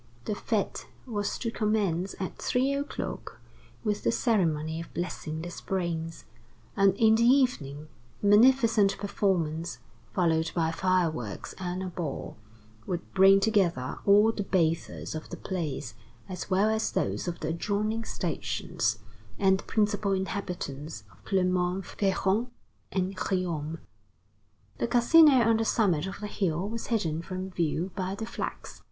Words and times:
The 0.25 0.33
fête 0.33 0.85
was 1.05 1.37
to 1.37 1.51
commence 1.51 2.15
at 2.19 2.35
three 2.41 2.73
o'clock 2.73 3.39
with 3.83 4.03
the 4.03 4.11
ceremony 4.11 4.81
of 4.81 4.91
blessing 4.95 5.43
the 5.43 5.51
springs; 5.51 6.25
and 6.75 6.95
in 6.95 7.13
the 7.13 7.23
evening, 7.23 7.87
a 8.23 8.25
magnificent 8.25 8.97
performance, 8.97 9.77
followed 10.11 10.49
by 10.55 10.71
fireworks 10.71 11.53
and 11.59 11.83
a 11.83 11.89
ball, 11.89 12.35
would 12.87 13.13
bring 13.13 13.39
together 13.39 13.99
all 14.03 14.31
the 14.31 14.41
bathers 14.41 15.13
of 15.13 15.29
the 15.29 15.37
place, 15.37 15.93
as 16.27 16.49
well 16.49 16.71
as 16.71 16.91
those 16.91 17.27
of 17.27 17.39
the 17.41 17.49
adjoining 17.49 18.03
stations, 18.03 18.97
and 19.37 19.59
the 19.59 19.63
principal 19.65 20.13
inhabitants 20.13 21.03
of 21.11 21.23
Clermont 21.25 21.85
Ferrand 21.85 22.47
and 22.91 23.15
Riom. 23.31 23.77
The 24.79 24.87
Casino 24.87 25.41
on 25.47 25.57
the 25.57 25.63
summit 25.63 26.07
of 26.07 26.21
the 26.21 26.25
hill 26.25 26.67
was 26.67 26.87
hidden 26.87 27.21
from 27.21 27.51
view 27.51 27.91
by 27.95 28.15
the 28.15 28.25
flags. 28.25 28.79